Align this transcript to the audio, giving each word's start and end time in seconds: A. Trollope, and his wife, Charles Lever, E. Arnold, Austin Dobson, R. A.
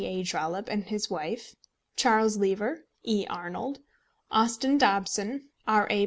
A. 0.03 0.23
Trollope, 0.23 0.67
and 0.67 0.85
his 0.85 1.11
wife, 1.11 1.55
Charles 1.95 2.35
Lever, 2.35 2.87
E. 3.03 3.27
Arnold, 3.29 3.81
Austin 4.31 4.79
Dobson, 4.79 5.49
R. 5.67 5.85
A. 5.91 5.99